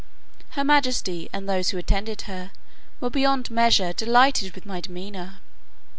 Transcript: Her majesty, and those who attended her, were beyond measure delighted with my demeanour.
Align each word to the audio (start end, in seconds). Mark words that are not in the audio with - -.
Her 0.57 0.63
majesty, 0.63 1.29
and 1.31 1.47
those 1.47 1.69
who 1.69 1.77
attended 1.77 2.21
her, 2.23 2.49
were 2.99 3.11
beyond 3.11 3.51
measure 3.51 3.93
delighted 3.93 4.55
with 4.55 4.65
my 4.65 4.81
demeanour. 4.81 5.35